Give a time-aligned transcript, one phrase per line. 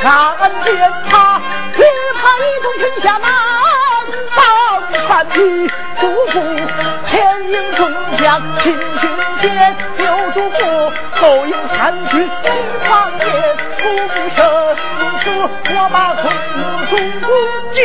[0.00, 0.68] 看见
[1.10, 1.40] 他，
[1.76, 1.78] 只
[2.14, 3.24] 怕一统天下难
[4.34, 4.38] 保
[4.90, 4.98] 全
[5.32, 5.38] 局。
[6.00, 6.32] 祖父
[7.06, 7.12] 前
[7.50, 7.80] 迎众
[8.16, 8.26] 将
[8.58, 8.64] 进
[9.00, 9.02] 军
[9.40, 10.58] 前，留主父
[11.16, 12.12] 后迎参军
[12.42, 12.50] 进
[12.90, 13.30] 王殿。
[13.78, 14.38] 徒不舍，
[15.00, 15.24] 因此
[15.74, 16.22] 我把从
[16.88, 17.24] 中不
[17.74, 17.78] 见，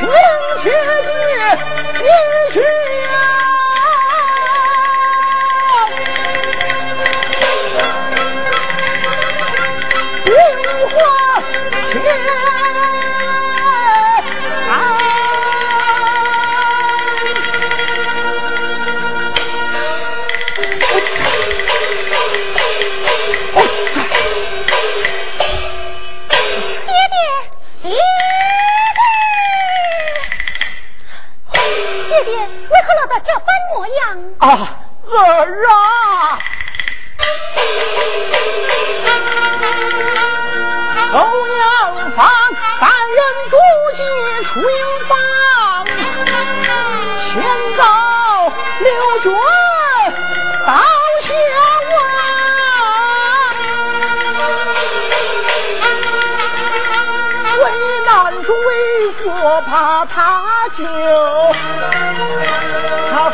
[0.00, 0.04] 请
[0.62, 0.64] 且
[1.94, 2.54] 别一
[33.18, 33.24] 去。
[33.24, 33.98] 这般模样
[34.38, 34.46] 啊，
[35.10, 35.72] 儿啊！
[41.12, 41.62] 欧阳
[42.16, 42.26] 芳，
[42.80, 43.18] 三人
[43.50, 43.56] 独
[43.96, 43.98] 骑
[44.48, 45.12] 出营房，
[47.32, 47.34] 先
[47.76, 47.82] 到
[48.80, 48.88] 刘
[49.22, 49.26] 军
[50.66, 50.72] 到
[51.22, 51.26] 下
[51.88, 51.92] 问，
[57.62, 57.64] 为
[58.06, 58.08] 难
[58.42, 58.68] 主为
[59.12, 59.22] 何
[59.62, 60.14] 怕他
[60.76, 60.82] 救？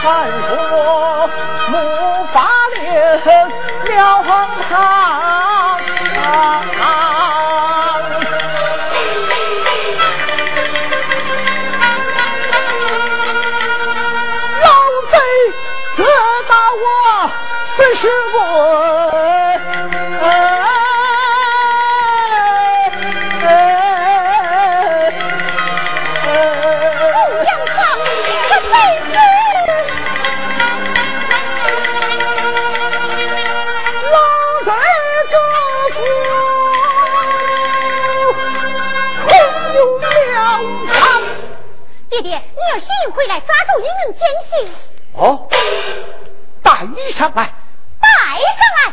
[0.02, 1.28] 他反说
[1.68, 1.76] 木
[2.32, 3.18] 法令了
[4.68, 5.19] 堂，
[43.30, 44.52] 来抓住，一名奸细。
[45.14, 45.48] 哦，
[46.64, 46.70] 带
[47.14, 47.52] 上来，
[48.00, 48.92] 带上来。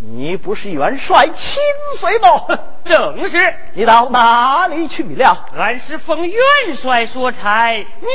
[0.00, 1.62] 你不是元帅亲
[1.98, 2.28] 随吗？
[2.84, 3.54] 正是。
[3.72, 5.46] 你到哪里去了？
[5.56, 6.42] 俺是奉元
[6.82, 8.06] 帅所差，你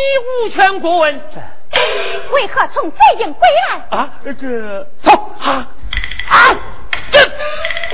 [0.46, 1.20] 无权过问。
[2.32, 3.98] 为何从贼营归来？
[3.98, 4.10] 啊，
[4.40, 5.68] 这走啊
[6.30, 6.56] 啊！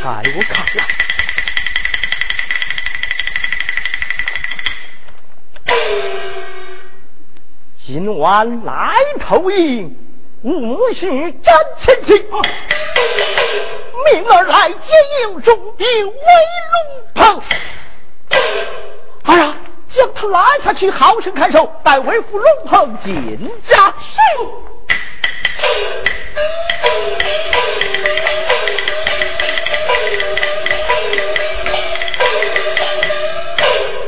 [0.00, 0.66] 哎，我看了，
[7.86, 9.94] 今晚来投营，
[10.42, 11.06] 无需
[11.42, 12.16] 战前进，
[14.12, 14.76] 明儿来接
[15.22, 16.12] 应中兵为
[16.72, 17.42] 龙鹏。
[19.24, 19.54] 哎呀！
[19.90, 23.94] 将他拉下去，好生看守，待为父龙鹏进家。
[23.98, 24.14] 是。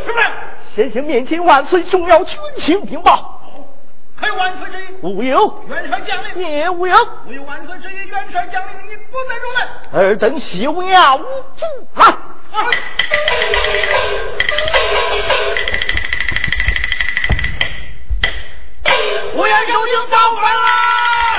[0.04, 0.22] 什么？
[0.74, 3.40] 先生面前万岁，重要军情禀报。
[4.20, 4.88] 开万岁之意。
[5.02, 5.64] 无有。
[5.66, 6.46] 元帅将领。
[6.46, 6.94] 也无有。
[7.26, 9.60] 无有万岁之意，元帅将领，你不在入内。
[9.98, 11.22] 尔等休要无
[11.56, 12.14] 助来。
[19.32, 21.29] 我愿受刑造反啦！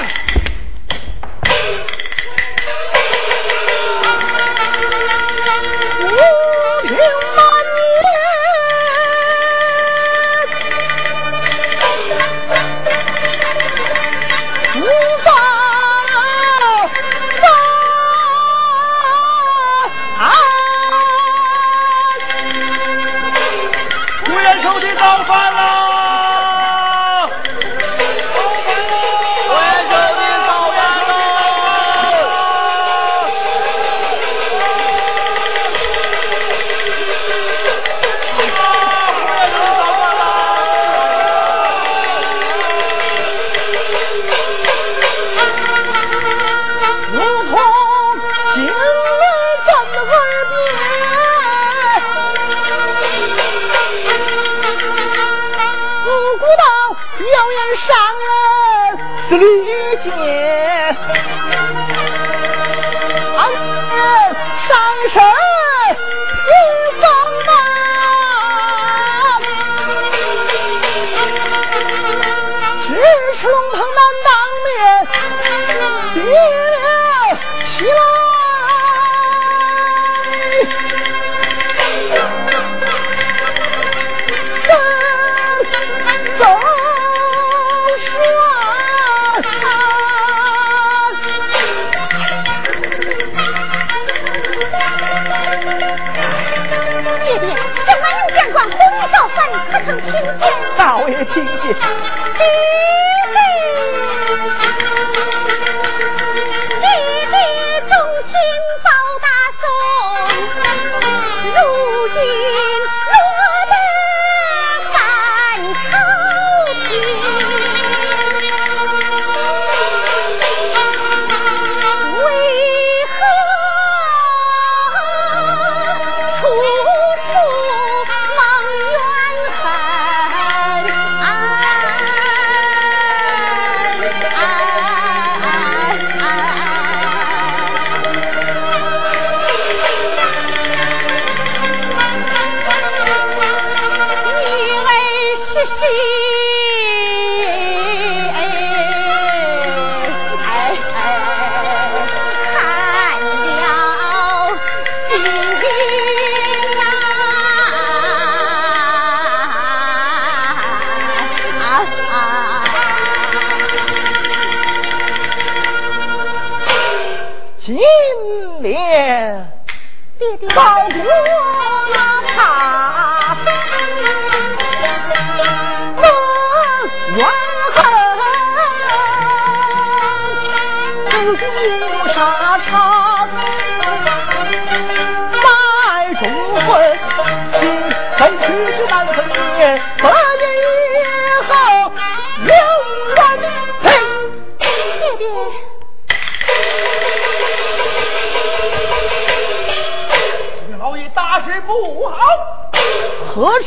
[100.78, 101.76] 少爷听见。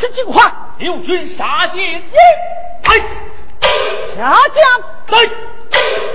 [0.05, 0.23] 是尽，
[0.79, 2.03] 六军杀尽，
[2.85, 3.03] 嘿，
[4.15, 4.63] 下将
[5.09, 5.17] 进，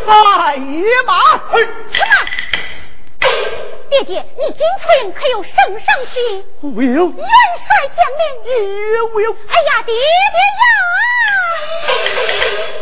[0.06, 1.18] 带野马，
[1.50, 1.98] 嘿，起。
[3.90, 6.46] 爹爹，你今春可有圣上旨？
[6.62, 6.72] 有。
[6.78, 7.26] 元帅，
[9.24, 9.34] 有。
[9.48, 10.64] 哎呀，爹爹呀！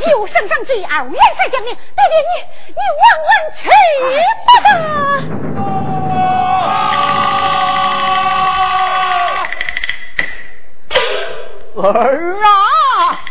[0.01, 2.31] 一圣上旨，二无元帅将临，爹爹你
[2.67, 3.63] 你万万去
[4.45, 4.67] 不得。
[11.83, 13.26] 儿啊。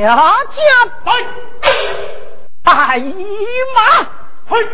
[0.00, 0.62] 呀家
[1.04, 1.10] 哎
[2.64, 3.04] 哎呀
[3.76, 3.78] 妈
[4.48, 4.66] 嘿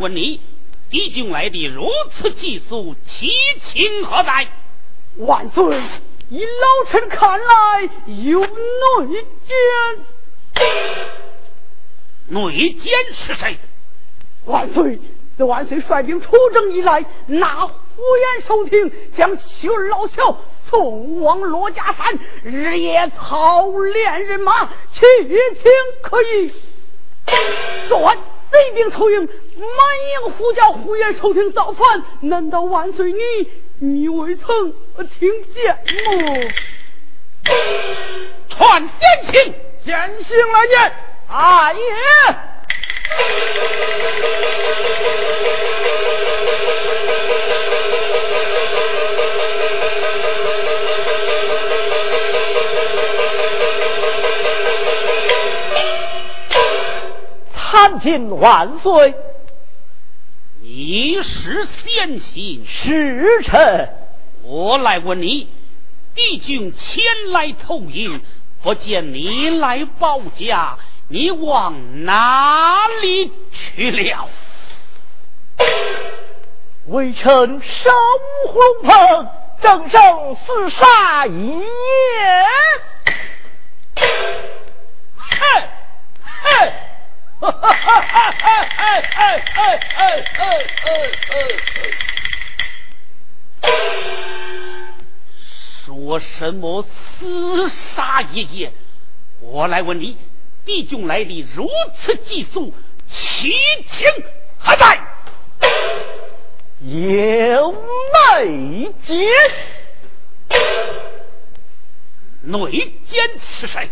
[0.00, 0.40] 问你，
[0.90, 3.28] 敌军来的如此急速，其
[3.62, 4.48] 情何在？
[5.16, 5.80] 万岁，
[6.30, 9.56] 以老臣看来有内奸。
[12.28, 13.58] 内奸是谁？
[14.44, 15.00] 万岁，
[15.36, 20.38] 自万岁率兵出征以来，那胡延寿亭将妻儿老小
[20.70, 26.52] 送往罗家山，日夜操练人马，其情可以。
[27.88, 28.16] 说完。
[28.50, 33.18] 贼兵凑营，满营呼叫呼延寿亭造反，难道万岁你
[33.78, 35.82] 你未曾听见吗？
[38.48, 40.92] 传先行，先行来见
[41.28, 41.80] 阿爷。
[57.70, 59.14] 参见万岁！
[60.60, 63.88] 你是先行使臣，
[64.42, 65.48] 我来问你：
[66.14, 68.20] 帝君前来投营，
[68.62, 70.76] 不见你来报驾，
[71.10, 74.28] 你往哪里去了？
[76.88, 77.94] 微臣上
[78.46, 79.28] 虎龙棚，
[79.62, 80.02] 正正
[80.36, 81.64] 厮杀一夜。
[85.16, 85.46] 嘿，
[86.42, 86.72] 嘿。
[95.86, 96.84] 说什么
[97.18, 98.72] 厮杀一夜？
[99.40, 100.18] 我来问你，
[100.68, 102.74] 敌军来的如此急速，
[103.08, 103.50] 其
[103.90, 104.06] 情
[104.58, 105.00] 何在？
[106.80, 109.26] 有内奸，
[112.42, 112.70] 内
[113.08, 113.88] 奸是谁？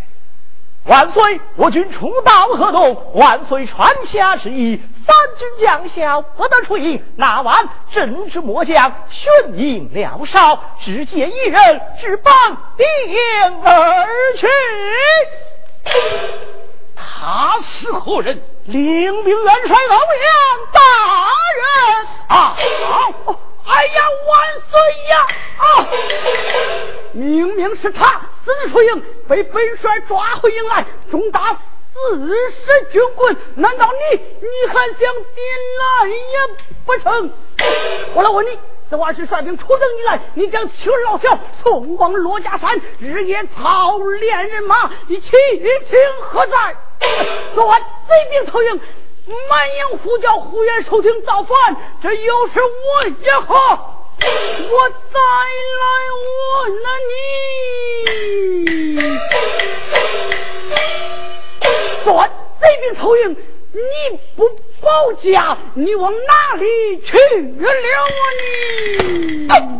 [0.85, 1.41] 万岁！
[1.57, 7.03] 我军出道河东，万岁传下旨意，三军将校不得出营。
[7.17, 12.33] 那晚正值末将巡营了哨，只见一人直绑
[12.77, 12.87] 兵
[13.65, 14.47] 而去。
[17.18, 18.42] 他是何人？
[18.66, 20.31] 领兵元帅欧阳
[20.72, 20.81] 大
[21.57, 21.64] 人
[22.29, 22.57] 啊！
[23.64, 25.26] 哎呀，万岁呀！
[25.59, 25.64] 啊！
[27.12, 31.57] 明明是他死出营，被本帅抓回营来，重达
[31.94, 35.46] 四十军棍，难道你你还想点
[35.79, 36.46] 来也
[36.85, 37.31] 不成？
[38.14, 38.59] 我来问你，
[38.90, 46.76] 自万岁率兵出征以来，你将妻儿老小送往罗家山，日夜操练人马，你其情何在？
[47.54, 48.80] 昨晚贼兵凑营。
[49.48, 54.14] 满营呼叫呼延寿亭造反，这又是我也好？
[54.20, 55.18] 我再
[55.80, 55.85] 来
[56.62, 57.12] 问了你。
[62.04, 62.30] 算
[62.61, 63.37] 这边凑营，
[63.72, 64.48] 你不
[64.80, 67.18] 保家，你往哪里去
[67.59, 67.68] 了
[69.48, 69.74] 啊你？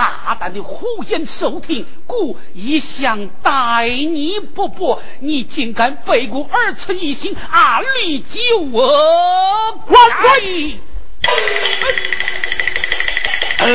[0.00, 9.72] 大胆的胡言受听，故一向待你不薄，你竟敢背顾儿臣一心，阿力救我！
[9.88, 10.78] 万岁！
[13.58, 13.66] 呃。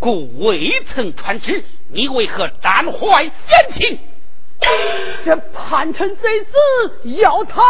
[0.00, 3.32] 故未曾传旨，你为何斩坏言
[3.76, 4.00] 情？
[5.24, 7.62] 这叛臣贼子要他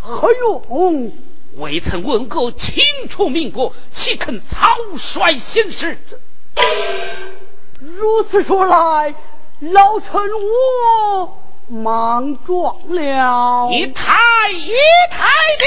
[0.00, 1.12] 何用？
[1.56, 5.98] 未曾问过清楚民国，岂肯草率行事？
[7.78, 9.14] 如此说来，
[9.60, 13.70] 老臣我莽撞了。
[13.70, 14.74] 一太一
[15.10, 15.28] 太
[15.58, 15.64] 的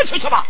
[0.00, 0.46] 先去去吧。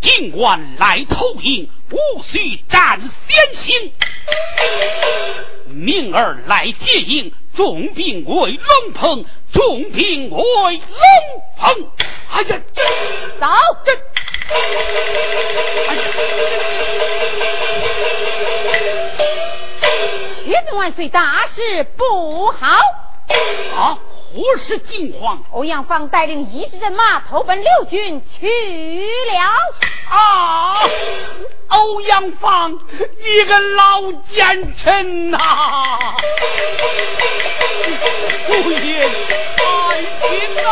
[0.00, 3.92] 尽管来投营，无需战先行。
[5.66, 10.80] 命儿来接应，重兵为龙鹏，重兵为龙
[11.58, 11.90] 鹏。
[12.30, 12.84] 哎呀，这
[13.40, 13.46] 走
[13.84, 13.90] 这，
[15.88, 16.02] 哎呀，
[20.44, 22.76] 千万岁大事不好！
[23.74, 23.98] 啊，
[24.32, 29.40] 不是惊皇，欧阳芳带领一支人马投奔六军去了。
[30.10, 30.82] 啊！
[31.68, 35.38] 欧阳芳，你个老奸臣呐！
[38.46, 39.00] 父亲，
[39.56, 40.00] 哎
[40.56, 40.68] 呀！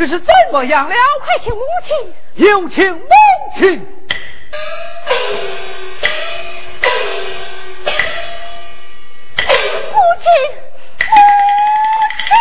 [0.00, 0.94] 这是怎么样了？
[1.20, 1.94] 快请母亲。
[2.36, 3.06] 有请母
[3.58, 3.78] 亲。
[3.78, 3.86] 母
[10.16, 10.26] 亲，
[11.02, 11.04] 母
[12.24, 12.32] 亲。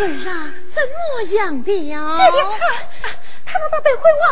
[0.00, 1.96] 儿啊，怎么样的呀？
[2.18, 2.74] 看，
[3.46, 4.26] 看到那被昏王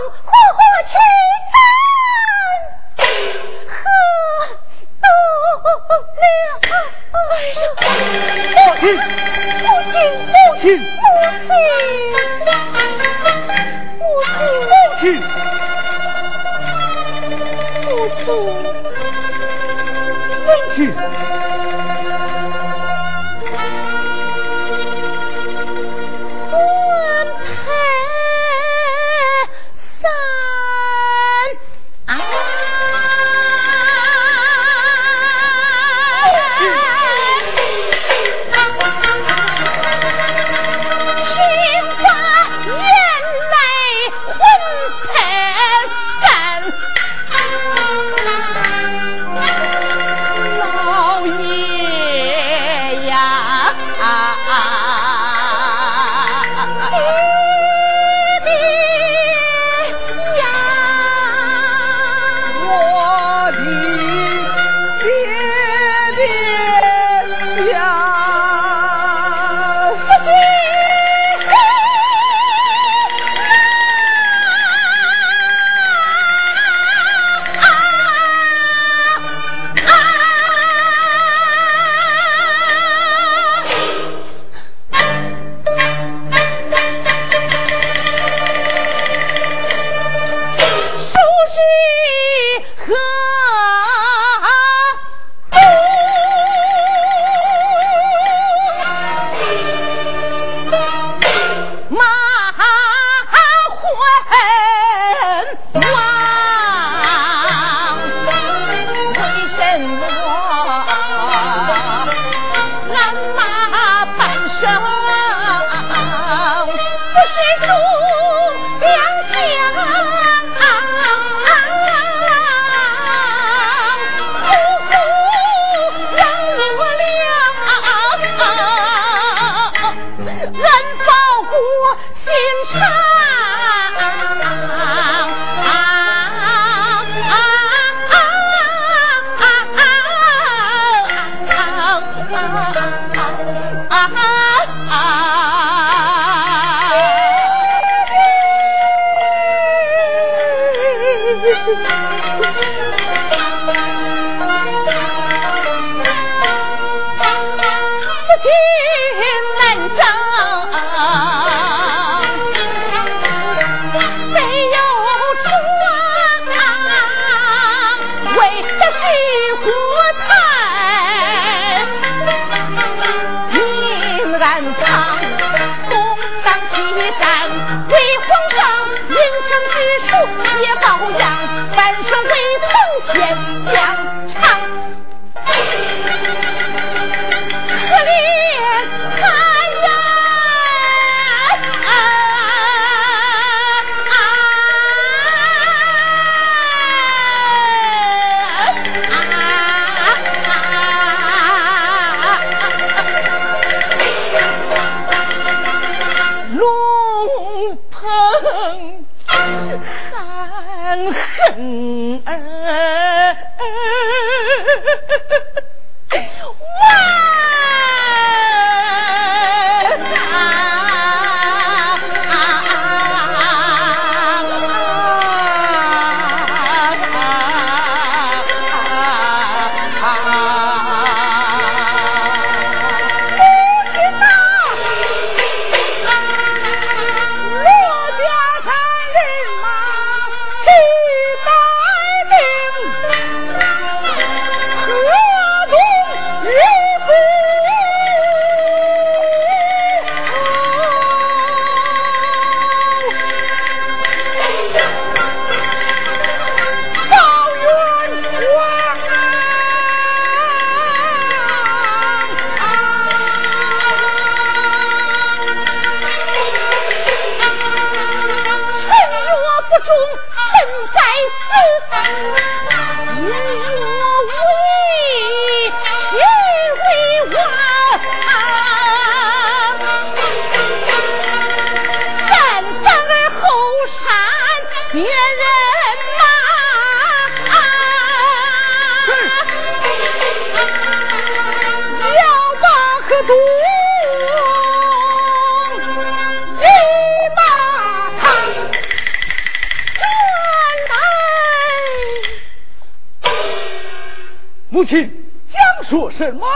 [306.16, 306.46] 什么？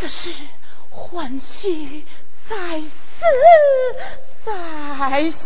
[0.00, 0.32] 此事
[0.90, 2.04] 欢喜
[2.48, 3.24] 在思
[4.44, 4.52] 再
[5.30, 5.38] 想。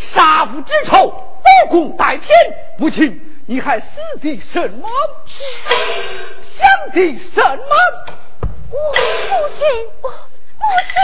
[0.00, 2.28] 杀父之仇，不共戴天。
[2.78, 3.86] 母亲，你还死
[4.20, 4.88] 的什么？
[6.58, 7.76] 想的什么？
[8.70, 8.98] 我父
[9.58, 9.64] 亲，
[10.02, 10.96] 我母亲。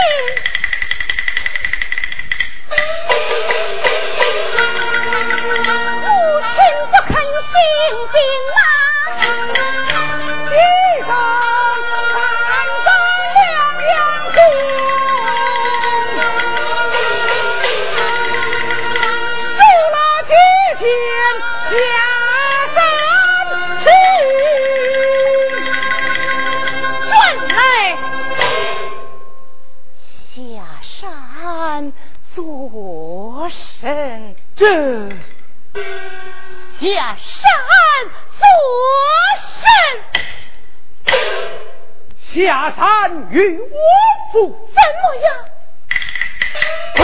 [7.59, 8.68] 肯行兵
[43.31, 43.67] 与我
[44.33, 45.27] 父怎么样？
[46.95, 47.01] 嘿，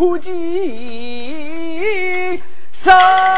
[0.00, 0.30] 哭泣
[2.82, 3.29] 声。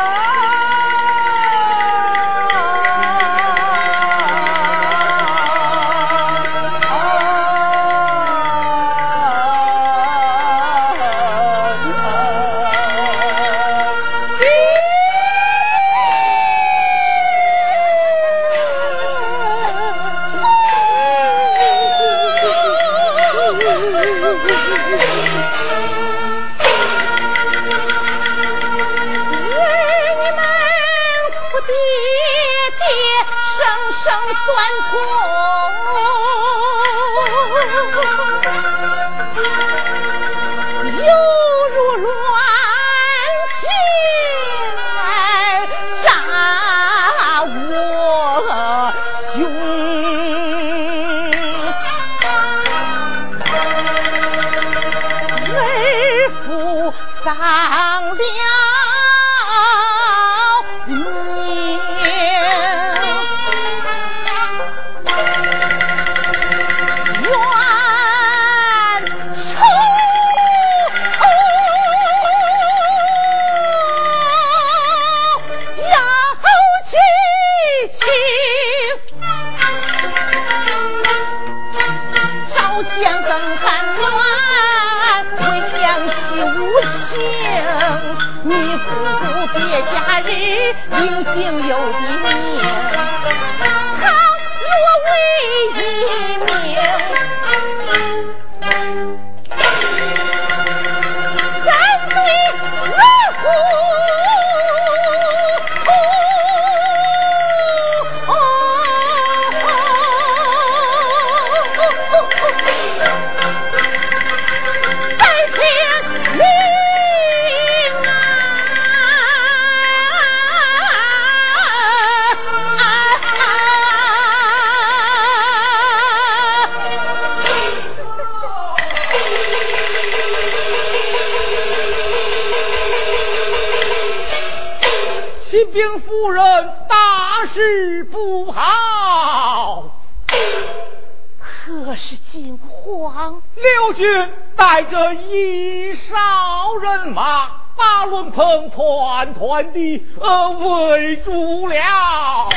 [144.57, 152.49] 带着一哨人马，把轮棚团团的呃围住了。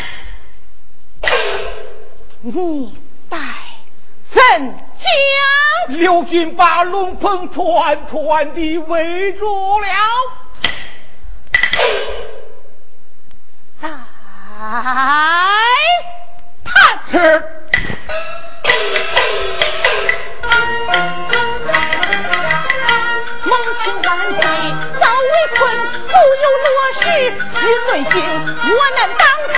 [2.41, 3.37] 你带
[4.31, 9.87] 怎将刘军把龙棚团团的围住了？
[13.81, 13.89] 再
[16.63, 17.54] 探是。
[27.91, 29.57] 为今我难当头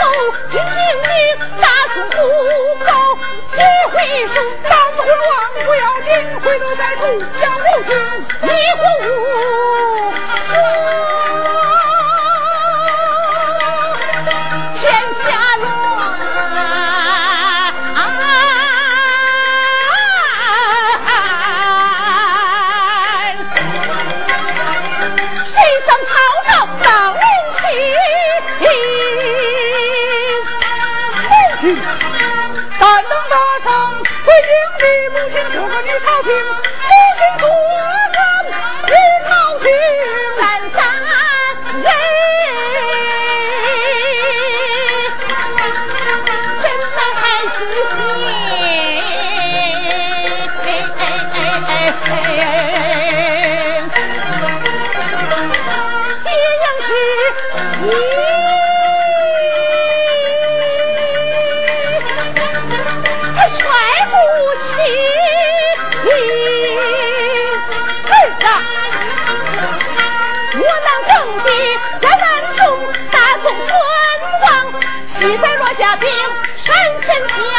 [0.52, 1.12] 今命你
[1.62, 2.16] 大宋不
[2.86, 2.90] 保
[3.56, 3.58] 学
[3.92, 3.96] 会
[4.34, 5.32] 胜三次回望
[5.66, 6.10] 不要紧
[6.42, 7.02] 回头再诉
[7.40, 7.90] 下人恨
[8.42, 9.08] 你和我
[36.00, 36.67] 臭平
[76.00, 76.10] 兵，
[76.64, 77.57] 身前平。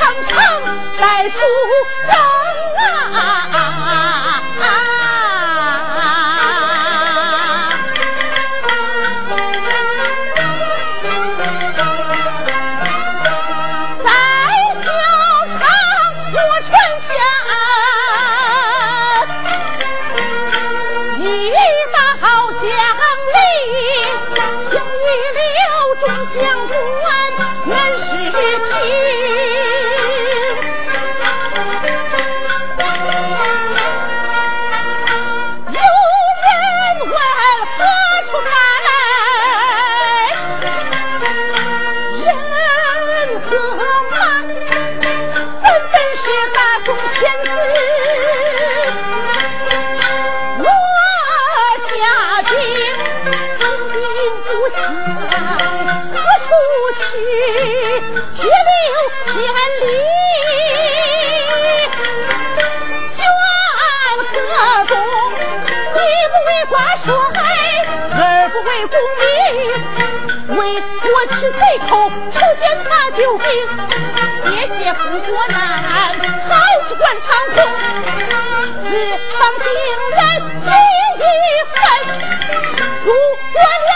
[0.00, 0.34] 长城
[0.98, 1.36] 在出
[2.08, 2.14] 征
[3.14, 3.89] 啊
[71.20, 73.46] 我吃贼寇除奸怕救兵
[74.56, 76.56] 夜解不过难好
[76.88, 77.56] 是官场空
[78.84, 78.88] 四
[79.38, 79.66] 方兵
[80.16, 80.18] 刃
[80.62, 80.70] 心
[81.44, 81.76] 一狠
[83.04, 83.12] 如
[83.52, 83.90] 果了